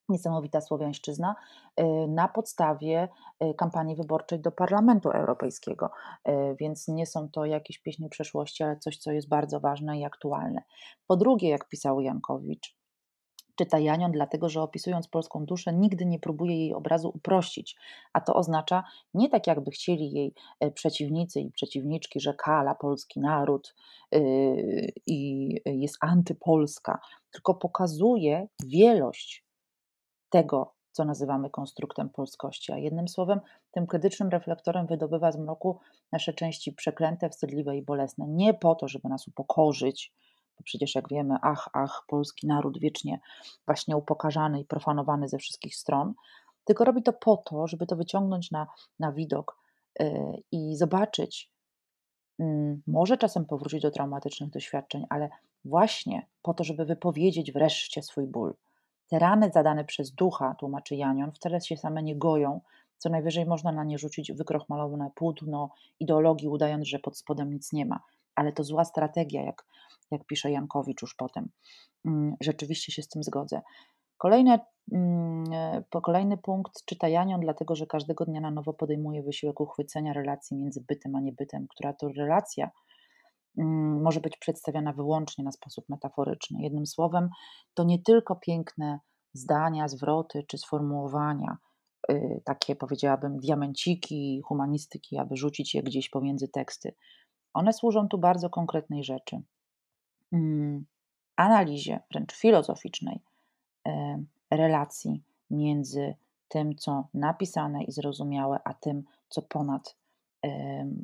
Niesamowita 0.09 0.61
Słowiańszczyzna 0.61 1.35
e, 1.75 1.85
na 2.07 2.27
podstawie 2.27 3.07
kampanii 3.57 3.95
wyborczej 3.95 4.39
do 4.39 4.51
Parlamentu 4.51 5.09
Europejskiego. 5.09 5.89
Więc 6.59 6.87
nie 6.87 7.05
są 7.05 7.29
to 7.29 7.45
jakieś 7.45 7.79
pieśni 7.79 8.09
przeszłości, 8.09 8.63
ale 8.63 8.77
coś, 8.77 8.97
co 8.97 9.11
jest 9.11 9.29
bardzo 9.29 9.59
ważne 9.59 9.99
i 9.99 10.05
aktualne. 10.05 10.61
Po 11.07 11.17
drugie, 11.17 11.49
jak 11.49 11.69
pisał 11.69 12.01
Jankowicz, 12.01 12.77
czyta 13.55 13.79
Janion, 13.79 14.11
dlatego 14.11 14.49
że 14.49 14.61
opisując 14.61 15.07
polską 15.07 15.45
duszę, 15.45 15.73
nigdy 15.73 16.05
nie 16.05 16.19
próbuje 16.19 16.57
jej 16.57 16.73
obrazu 16.73 17.11
uprościć, 17.15 17.75
a 18.13 18.21
to 18.21 18.33
oznacza 18.33 18.83
nie 19.13 19.29
tak, 19.29 19.47
jakby 19.47 19.71
chcieli 19.71 20.11
jej 20.11 20.33
e, 20.59 20.71
przeciwnicy 20.71 21.39
i 21.39 21.51
przeciwniczki, 21.51 22.19
że 22.19 22.33
kala 22.33 22.75
polski 22.75 23.19
naród 23.19 23.75
yy, 24.11 24.91
i 25.07 25.49
jest 25.65 25.97
antypolska, 26.01 26.99
tylko 27.31 27.53
pokazuje 27.53 28.47
wielość 28.65 29.45
tego, 30.29 30.75
co 30.91 31.05
nazywamy 31.05 31.49
konstruktem 31.49 32.09
polskości. 32.09 32.71
A 32.71 32.77
jednym 32.77 33.07
słowem, 33.07 33.39
tym 33.71 33.87
krytycznym 33.87 34.29
reflektorem 34.29 34.87
wydobywa 34.87 35.31
z 35.31 35.37
mroku 35.37 35.79
nasze 36.11 36.33
części 36.33 36.73
przeklęte, 36.73 37.29
wstydliwe 37.29 37.77
i 37.77 37.81
bolesne. 37.81 38.25
Nie 38.27 38.53
po 38.53 38.75
to, 38.75 38.87
żeby 38.87 39.09
nas 39.09 39.27
upokorzyć, 39.27 40.13
przecież 40.63 40.95
jak 40.95 41.09
wiemy, 41.09 41.35
ach, 41.41 41.69
ach, 41.73 42.03
polski 42.07 42.47
naród 42.47 42.79
wiecznie 42.79 43.19
właśnie 43.65 43.97
upokarzany 43.97 44.59
i 44.59 44.65
profanowany 44.65 45.27
ze 45.27 45.37
wszystkich 45.37 45.75
stron, 45.75 46.13
tylko 46.65 46.85
robi 46.85 47.03
to 47.03 47.13
po 47.13 47.37
to, 47.37 47.67
żeby 47.67 47.87
to 47.87 47.95
wyciągnąć 47.95 48.51
na, 48.51 48.67
na 48.99 49.11
widok 49.11 49.57
yy, 49.99 50.43
i 50.51 50.75
zobaczyć, 50.75 51.51
yy, 52.39 52.79
może 52.87 53.17
czasem 53.17 53.45
powrócić 53.45 53.81
do 53.81 53.91
traumatycznych 53.91 54.49
doświadczeń, 54.49 55.05
ale 55.09 55.29
właśnie 55.65 56.27
po 56.41 56.53
to, 56.53 56.63
żeby 56.63 56.85
wypowiedzieć 56.85 57.51
wreszcie 57.51 58.01
swój 58.01 58.27
ból. 58.27 58.55
Te 59.07 59.19
rany 59.19 59.51
zadane 59.53 59.85
przez 59.85 60.11
ducha, 60.11 60.55
tłumaczy 60.59 60.95
Janion, 60.95 61.31
wcale 61.31 61.61
się 61.61 61.77
same 61.77 62.03
nie 62.03 62.15
goją, 62.15 62.61
co 62.97 63.09
najwyżej 63.09 63.45
można 63.45 63.71
na 63.71 63.83
nie 63.83 63.97
rzucić 63.97 64.31
wykrochmalowane 64.31 65.11
płótno 65.15 65.69
ideologii, 65.99 66.47
udając, 66.47 66.87
że 66.87 66.99
pod 66.99 67.17
spodem 67.17 67.53
nic 67.53 67.73
nie 67.73 67.85
ma. 67.85 67.99
Ale 68.35 68.51
to 68.51 68.63
zła 68.63 68.85
strategia, 68.85 69.43
jak 69.43 69.65
jak 70.11 70.25
pisze 70.25 70.51
Jankowicz 70.51 71.01
już 71.01 71.15
potem. 71.15 71.49
Mm, 72.05 72.35
rzeczywiście 72.41 72.91
się 72.91 73.01
z 73.01 73.07
tym 73.07 73.23
zgodzę. 73.23 73.61
Kolejne, 74.17 74.59
mm, 74.91 75.43
kolejny 76.03 76.37
punkt 76.37 76.85
czyta 76.85 77.07
Janion, 77.07 77.41
dlatego 77.41 77.75
że 77.75 77.87
każdego 77.87 78.25
dnia 78.25 78.41
na 78.41 78.51
nowo 78.51 78.73
podejmuje 78.73 79.23
wysiłek 79.23 79.61
uchwycenia 79.61 80.13
relacji 80.13 80.57
między 80.57 80.85
bytem 80.87 81.15
a 81.15 81.19
niebytem, 81.19 81.67
która 81.69 81.93
to 81.93 82.07
relacja 82.17 82.69
mm, 83.57 84.01
może 84.01 84.19
być 84.19 84.37
przedstawiana 84.37 84.93
wyłącznie 84.93 85.43
na 85.43 85.51
sposób 85.51 85.85
metaforyczny. 85.89 86.61
Jednym 86.61 86.85
słowem, 86.85 87.29
to 87.73 87.83
nie 87.83 87.99
tylko 87.99 88.35
piękne 88.35 88.99
zdania, 89.33 89.87
zwroty 89.87 90.43
czy 90.47 90.57
sformułowania, 90.57 91.57
y, 92.11 92.41
takie 92.45 92.75
powiedziałabym 92.75 93.37
diamenciki 93.37 94.41
humanistyki, 94.45 95.17
aby 95.17 95.37
rzucić 95.37 95.75
je 95.75 95.83
gdzieś 95.83 96.09
pomiędzy 96.09 96.47
teksty. 96.47 96.95
One 97.53 97.73
służą 97.73 98.07
tu 98.07 98.17
bardzo 98.17 98.49
konkretnej 98.49 99.03
rzeczy. 99.03 99.41
Mm, 100.35 100.85
analizie, 101.35 101.99
wręcz 102.11 102.33
filozoficznej 102.33 103.19
relacji 104.51 105.23
między 105.49 106.15
tym, 106.47 106.75
co 106.75 107.07
napisane 107.13 107.83
i 107.83 107.91
zrozumiałe, 107.91 108.59
a 108.63 108.73
tym, 108.73 109.03
co 109.29 109.41
ponad 109.41 109.95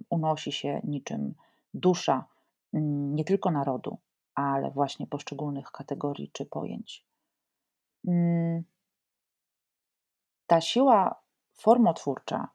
unosi 0.10 0.52
się 0.52 0.82
niczym 0.84 1.34
dusza 1.74 2.26
mm, 2.74 3.16
nie 3.16 3.24
tylko 3.24 3.52
narodu, 3.52 3.98
ale 4.36 4.72
właśnie 4.72 5.08
poszczególnych 5.08 5.72
kategorii 5.72 6.32
czy 6.34 6.46
pojęć. 6.46 7.06
Mm, 8.08 8.64
ta 10.48 10.62
siła 10.62 11.22
formotwórcza 11.54 12.48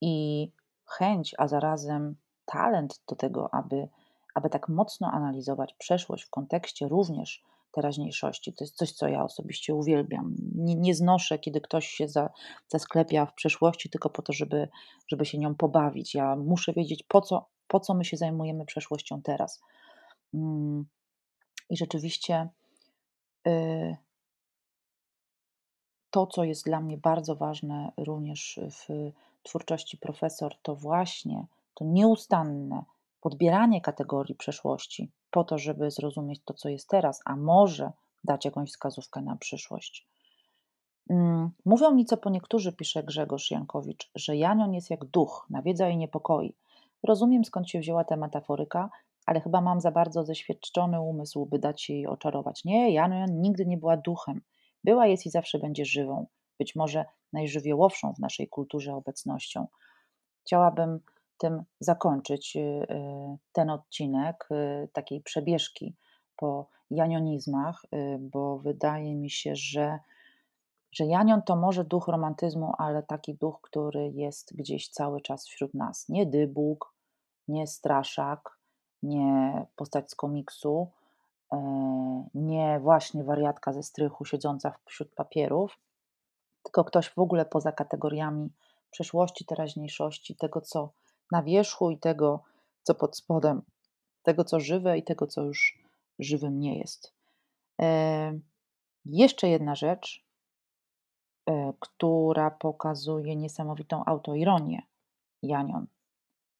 i 0.00 0.50
chęć, 0.84 1.34
a 1.38 1.48
zarazem 1.48 2.16
talent 2.44 3.02
do 3.08 3.16
tego, 3.16 3.54
aby 3.54 3.88
aby 4.34 4.50
tak 4.50 4.68
mocno 4.68 5.10
analizować 5.12 5.74
przeszłość 5.74 6.24
w 6.24 6.30
kontekście 6.30 6.88
również 6.88 7.42
teraźniejszości. 7.72 8.52
To 8.52 8.64
jest 8.64 8.76
coś, 8.76 8.92
co 8.92 9.08
ja 9.08 9.24
osobiście 9.24 9.74
uwielbiam. 9.74 10.34
Nie, 10.54 10.74
nie 10.74 10.94
znoszę, 10.94 11.38
kiedy 11.38 11.60
ktoś 11.60 11.86
się 11.86 12.08
za, 12.08 12.30
zasklepia 12.68 13.26
w 13.26 13.34
przeszłości 13.34 13.90
tylko 13.90 14.10
po 14.10 14.22
to, 14.22 14.32
żeby, 14.32 14.68
żeby 15.08 15.26
się 15.26 15.38
nią 15.38 15.54
pobawić. 15.54 16.14
Ja 16.14 16.36
muszę 16.36 16.72
wiedzieć, 16.72 17.02
po 17.02 17.20
co, 17.20 17.48
po 17.66 17.80
co 17.80 17.94
my 17.94 18.04
się 18.04 18.16
zajmujemy 18.16 18.64
przeszłością 18.64 19.22
teraz. 19.22 19.62
Mm, 20.34 20.86
I 21.70 21.76
rzeczywiście 21.76 22.48
y, 23.46 23.96
to, 26.10 26.26
co 26.26 26.44
jest 26.44 26.64
dla 26.64 26.80
mnie 26.80 26.98
bardzo 26.98 27.36
ważne 27.36 27.92
również 27.96 28.60
w 28.70 29.12
twórczości 29.42 29.98
profesor, 29.98 30.54
to 30.62 30.74
właśnie 30.76 31.46
to 31.74 31.84
nieustanne 31.84 32.84
podbieranie 33.22 33.80
kategorii 33.80 34.34
przeszłości 34.34 35.10
po 35.30 35.44
to, 35.44 35.58
żeby 35.58 35.90
zrozumieć 35.90 36.40
to, 36.44 36.54
co 36.54 36.68
jest 36.68 36.88
teraz, 36.88 37.20
a 37.24 37.36
może 37.36 37.92
dać 38.24 38.44
jakąś 38.44 38.70
wskazówkę 38.70 39.22
na 39.22 39.36
przyszłość. 39.36 40.08
Mm, 41.10 41.50
mówią 41.64 41.94
mi 41.94 42.04
co 42.04 42.16
po 42.16 42.30
niektórzy, 42.30 42.72
pisze 42.72 43.02
Grzegorz 43.02 43.50
Jankowicz, 43.50 44.10
że 44.14 44.36
Janion 44.36 44.74
jest 44.74 44.90
jak 44.90 45.04
duch, 45.04 45.46
nawiedza 45.50 45.88
i 45.88 45.96
niepokoi. 45.96 46.54
Rozumiem 47.02 47.44
skąd 47.44 47.70
się 47.70 47.78
wzięła 47.80 48.04
ta 48.04 48.16
metaforyka, 48.16 48.90
ale 49.26 49.40
chyba 49.40 49.60
mam 49.60 49.80
za 49.80 49.90
bardzo 49.90 50.24
zeświadczony 50.24 51.00
umysł, 51.00 51.46
by 51.46 51.58
dać 51.58 51.90
jej 51.90 52.06
oczarować. 52.06 52.64
Nie, 52.64 52.92
Janion 52.92 53.40
nigdy 53.40 53.66
nie 53.66 53.76
była 53.76 53.96
duchem. 53.96 54.40
Była, 54.84 55.06
jest 55.06 55.26
i 55.26 55.30
zawsze 55.30 55.58
będzie 55.58 55.84
żywą, 55.84 56.26
być 56.58 56.76
może 56.76 57.04
najżywiołowszą 57.32 58.14
w 58.14 58.18
naszej 58.18 58.48
kulturze 58.48 58.94
obecnością. 58.94 59.66
Chciałabym 60.40 61.00
tym 61.42 61.62
zakończyć 61.80 62.56
y, 62.56 62.60
y, 62.60 62.86
ten 63.52 63.70
odcinek 63.70 64.48
y, 64.50 64.88
takiej 64.92 65.20
przebieżki 65.20 65.96
po 66.36 66.68
janionizmach, 66.90 67.82
bo 68.20 68.58
wydaje 68.58 69.14
mi 69.14 69.30
się, 69.30 69.56
że, 69.56 69.98
że 70.92 71.04
janion 71.06 71.42
to 71.42 71.56
może 71.56 71.84
duch 71.84 72.08
romantyzmu, 72.08 72.72
ale 72.78 73.02
taki 73.02 73.34
duch, 73.34 73.60
który 73.62 74.10
jest 74.10 74.56
gdzieś 74.56 74.88
cały 74.88 75.20
czas 75.20 75.46
wśród 75.46 75.74
nas. 75.74 76.08
Nie 76.08 76.26
dybóg, 76.26 76.94
nie 77.48 77.66
straszak, 77.66 78.58
nie 79.02 79.66
postać 79.76 80.10
z 80.10 80.14
komiksu, 80.14 80.88
e, 81.52 81.58
nie 82.34 82.80
właśnie 82.80 83.24
wariatka 83.24 83.72
ze 83.72 83.82
strychu 83.82 84.24
siedząca 84.24 84.74
wśród 84.84 85.14
papierów, 85.14 85.78
tylko 86.62 86.84
ktoś 86.84 87.08
w 87.08 87.18
ogóle 87.18 87.44
poza 87.44 87.72
kategoriami 87.72 88.50
przeszłości, 88.90 89.44
teraźniejszości, 89.44 90.36
tego, 90.36 90.60
co 90.60 90.92
na 91.32 91.42
wierzchu 91.42 91.90
i 91.90 91.98
tego, 91.98 92.42
co 92.82 92.94
pod 92.94 93.16
spodem, 93.16 93.62
tego, 94.22 94.44
co 94.44 94.60
żywe 94.60 94.98
i 94.98 95.02
tego, 95.02 95.26
co 95.26 95.42
już 95.42 95.78
żywym 96.18 96.60
nie 96.60 96.78
jest. 96.78 97.14
E, 97.80 98.38
jeszcze 99.04 99.48
jedna 99.48 99.74
rzecz, 99.74 100.26
e, 101.46 101.72
która 101.80 102.50
pokazuje 102.50 103.36
niesamowitą 103.36 104.04
autoironię 104.04 104.82
Janion, 105.42 105.86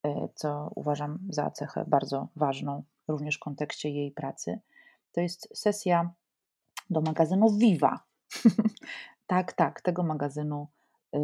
e, 0.03 0.29
co 0.35 0.71
uważam 0.75 1.19
za 1.29 1.51
cechę 1.51 1.85
bardzo 1.87 2.29
ważną 2.37 2.83
również 3.09 3.37
w 3.37 3.41
kontekście 3.41 3.91
jej 3.91 4.11
pracy, 4.11 4.61
to 5.13 5.21
jest 5.21 5.49
sesja 5.55 6.11
do 6.91 7.01
magazynu 7.01 7.51
Viva. 7.51 8.01
tak, 9.27 9.53
tak, 9.53 9.81
tego 9.81 10.03
magazynu 10.03 10.69
y, 11.15 11.19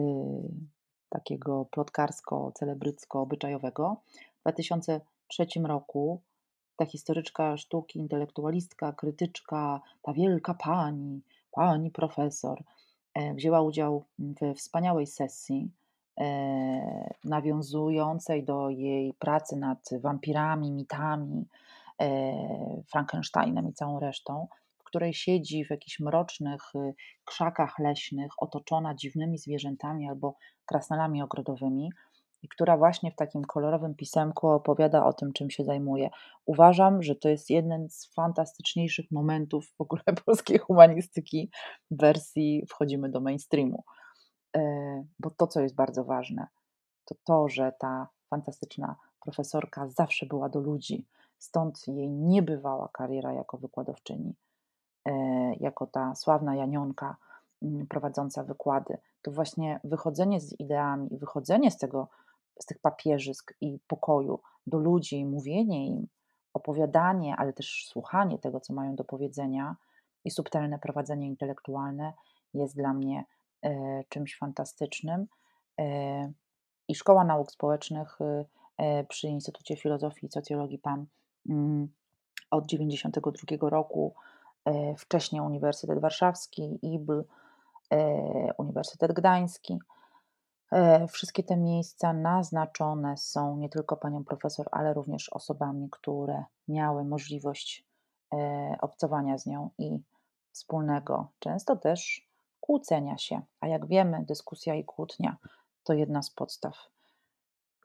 takiego 1.09 1.66
plotkarsko-celebrycko-obyczajowego. 1.71 3.97
W 4.38 4.40
2003 4.40 5.47
roku 5.64 6.21
ta 6.77 6.87
historyczka 6.87 7.57
sztuki, 7.57 7.99
intelektualistka, 7.99 8.92
krytyczka, 8.92 9.81
ta 10.03 10.12
wielka 10.12 10.55
pani, 10.55 11.23
pani 11.53 11.90
profesor, 11.90 12.62
e, 13.14 13.35
wzięła 13.35 13.61
udział 13.61 14.05
w 14.18 14.55
wspaniałej 14.55 15.07
sesji 15.07 15.71
e, 16.21 17.14
nawiązującej 17.25 18.44
do 18.44 18.71
jej 18.71 19.14
pracy 19.14 19.57
nad 19.57 19.90
wampirami, 20.01 20.71
mitami, 20.71 21.47
Frankensteinem 22.87 23.68
i 23.68 23.73
całą 23.73 24.01
resztą, 24.01 24.49
której 24.88 25.14
siedzi 25.14 25.64
w 25.64 25.70
jakichś 25.70 26.01
mrocznych 26.01 26.62
y, 26.74 26.94
krzakach 27.24 27.79
leśnych, 27.79 28.33
otoczona 28.38 28.94
dziwnymi 28.94 29.38
zwierzętami 29.38 30.09
albo 30.09 30.37
krasnalami 30.66 31.22
ogrodowymi 31.22 31.90
i 32.42 32.48
która 32.48 32.77
właśnie 32.77 33.11
w 33.11 33.16
takim 33.16 33.44
kolorowym 33.44 33.94
pisemku 33.94 34.48
opowiada 34.48 35.07
o 35.07 35.12
tym, 35.12 35.33
czym 35.33 35.51
się 35.51 35.64
zajmuje. 35.64 36.11
Uważam, 36.46 37.03
że 37.03 37.14
to 37.14 37.29
jest 37.29 37.51
jeden 37.51 37.88
z 37.90 38.14
fantastyczniejszych 38.14 39.11
momentów 39.11 39.66
w 39.79 39.81
ogóle 39.81 40.03
polskiej 40.27 40.59
humanistyki 40.59 41.51
w 41.90 42.01
wersji 42.01 42.66
wchodzimy 42.68 43.11
do 43.11 43.20
mainstreamu. 43.20 43.85
E, 44.57 44.61
bo 45.18 45.31
to, 45.31 45.46
co 45.46 45.61
jest 45.61 45.74
bardzo 45.74 46.05
ważne, 46.05 46.46
to 47.05 47.14
to, 47.24 47.48
że 47.48 47.72
ta 47.79 48.09
fantastyczna 48.31 48.96
profesorka 49.20 49.88
zawsze 49.88 50.27
była 50.27 50.48
do 50.48 50.61
ludzi, 50.61 51.07
stąd 51.38 51.88
jej 51.88 52.11
niebywała 52.11 52.88
kariera 52.92 53.33
jako 53.33 53.59
wykładowczyni, 53.59 54.35
jako 55.61 55.87
ta 55.87 56.14
sławna 56.14 56.57
Janionka 56.57 57.16
mm, 57.62 57.87
prowadząca 57.87 58.44
wykłady. 58.44 58.99
To 59.23 59.31
właśnie 59.31 59.81
wychodzenie 59.85 60.40
z 60.40 60.61
ideami, 60.61 61.09
wychodzenie 61.12 61.71
z 61.71 61.79
tego 61.79 62.09
z 62.59 62.66
tych 62.66 62.79
papierzysk 62.79 63.55
i 63.61 63.79
pokoju 63.87 64.40
do 64.66 64.79
ludzi, 64.79 65.25
mówienie 65.25 65.87
im, 65.87 66.09
opowiadanie, 66.55 67.37
ale 67.37 67.53
też 67.53 67.87
słuchanie 67.88 68.38
tego, 68.38 68.61
co 68.61 68.73
mają 68.73 68.97
do 68.97 69.05
powiedzenia 69.05 69.77
i 70.25 70.31
subtelne 70.31 70.79
prowadzenie 70.79 71.27
intelektualne 71.27 72.12
jest 72.55 72.77
dla 72.77 72.92
mnie 72.92 73.25
e, 73.62 74.05
czymś 74.09 74.38
fantastycznym. 74.38 75.27
E, 75.81 76.33
I 76.88 76.94
Szkoła 76.94 77.25
Nauk 77.25 77.53
Społecznych 77.53 78.18
e, 78.79 79.05
przy 79.05 79.29
Instytucie 79.29 79.77
Filozofii 79.77 80.27
i 80.27 80.31
Socjologii 80.31 80.79
PAN 80.79 81.07
mm, 81.49 81.88
od 82.51 82.64
1992 82.64 83.71
roku, 83.71 84.14
wcześniej 84.98 85.42
Uniwersytet 85.42 86.00
Warszawski, 86.00 86.78
IBL, 86.83 87.24
Uniwersytet 88.59 89.12
Gdański. 89.12 89.78
E, 90.72 91.07
wszystkie 91.07 91.42
te 91.42 91.57
miejsca 91.57 92.12
naznaczone 92.12 93.16
są 93.16 93.57
nie 93.57 93.68
tylko 93.68 93.96
panią 93.96 94.24
profesor, 94.24 94.68
ale 94.72 94.94
również 94.94 95.28
osobami, 95.28 95.88
które 95.90 96.44
miały 96.68 97.04
możliwość 97.04 97.85
e, 98.33 98.76
obcowania 98.81 99.38
z 99.38 99.46
nią 99.46 99.70
i 99.78 99.98
wspólnego, 100.52 101.28
często 101.38 101.76
też 101.76 102.28
kłócenia 102.61 103.18
się. 103.18 103.42
A 103.61 103.66
jak 103.66 103.87
wiemy, 103.87 104.24
dyskusja 104.24 104.74
i 104.74 104.85
kłótnia 104.85 105.37
to 105.85 105.92
jedna 105.92 106.22
z 106.22 106.31
podstaw 106.31 106.90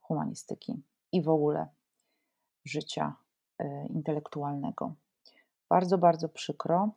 humanistyki 0.02 0.84
i 1.12 1.22
w 1.22 1.30
ogóle 1.30 1.68
życia 2.66 3.16
e, 3.60 3.86
intelektualnego. 3.86 4.94
Bardzo, 5.74 5.98
bardzo 5.98 6.30
przykro, 6.30 6.92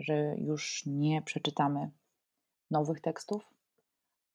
że 0.00 0.34
już 0.36 0.82
nie 0.86 1.22
przeczytamy 1.22 1.90
nowych 2.70 3.00
tekstów, 3.00 3.54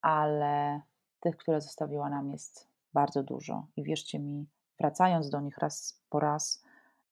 ale 0.01 0.81
tych, 1.19 1.37
które 1.37 1.61
zostawiła 1.61 2.09
nam, 2.09 2.31
jest 2.31 2.67
bardzo 2.93 3.23
dużo. 3.23 3.67
I 3.75 3.83
wierzcie 3.83 4.19
mi, 4.19 4.47
wracając 4.79 5.29
do 5.29 5.39
nich 5.39 5.57
raz 5.57 6.01
po 6.09 6.19
raz, 6.19 6.63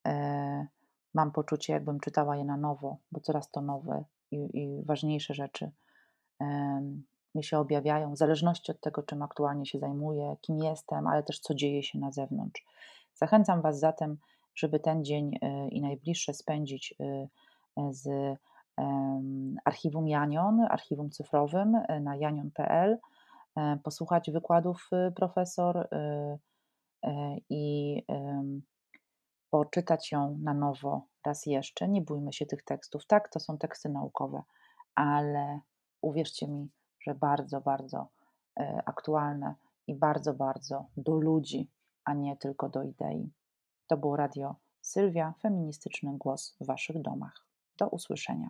e, 0.08 0.68
mam 1.14 1.32
poczucie, 1.32 1.74
jakbym 1.74 2.00
czytała 2.00 2.38
je 2.38 2.46
na 2.46 2.58
nowo, 2.58 2.98
bo 3.12 3.20
coraz 3.20 3.52
to 3.52 3.62
nowe 3.62 4.04
i, 4.32 4.38
i 4.54 4.84
ważniejsze 4.86 5.34
rzeczy 5.34 5.72
e, 6.42 6.82
mi 7.36 7.44
się 7.44 7.60
objawiają, 7.60 8.14
w 8.14 8.18
zależności 8.18 8.72
od 8.72 8.82
tego, 8.82 9.04
czym 9.04 9.22
aktualnie 9.22 9.66
się 9.66 9.80
zajmuję, 9.80 10.38
kim 10.42 10.58
jestem, 10.58 11.08
ale 11.08 11.24
też 11.24 11.40
co 11.40 11.56
dzieje 11.56 11.84
się 11.84 12.00
na 12.00 12.12
zewnątrz. 12.12 12.66
Zachęcam 13.14 13.62
Was 13.62 13.80
zatem, 13.80 14.18
żeby 14.56 14.80
ten 14.80 15.04
dzień 15.04 15.38
e, 15.42 15.68
i 15.68 15.82
najbliższe 15.82 16.34
spędzić 16.34 16.96
e, 17.00 17.28
z 17.92 18.10
archiwum 19.66 20.08
Janion, 20.08 20.62
archiwum 20.70 21.10
cyfrowym 21.10 21.76
e, 21.76 22.00
na 22.00 22.16
janion.pl, 22.16 22.98
e, 23.58 23.78
posłuchać 23.84 24.32
wykładów 24.32 24.90
profesor 25.16 25.78
e, 25.78 26.38
i 27.50 28.04
poczytać 29.50 30.12
ją 30.12 30.38
na 30.44 30.54
nowo 30.54 31.08
raz 31.26 31.46
jeszcze. 31.46 31.88
Nie 31.88 32.02
bójmy 32.02 32.34
się 32.34 32.46
tych 32.46 32.64
tekstów. 32.64 33.08
Tak, 33.08 33.30
to 33.30 33.40
są 33.40 33.58
teksty 33.58 33.90
naukowe, 33.90 34.44
ale 34.96 35.60
uwierzcie 36.02 36.48
mi, 36.48 36.70
że 37.00 37.16
bardzo, 37.16 37.62
bardzo 37.62 38.08
aktualne 38.86 39.56
i 39.88 39.96
bardzo, 39.96 40.34
bardzo 40.34 40.86
do 40.98 41.16
ludzi, 41.16 41.70
a 42.06 42.14
nie 42.14 42.38
tylko 42.38 42.70
do 42.70 42.84
idei. 42.84 43.32
To 43.92 43.98
było 43.98 44.16
radio 44.16 44.56
Sylwia, 44.82 45.34
feministyczny 45.42 46.18
głos 46.18 46.56
w 46.62 46.66
Waszych 46.66 47.02
domach. 47.02 47.46
Do 47.78 47.90
usłyszenia. 47.90 48.50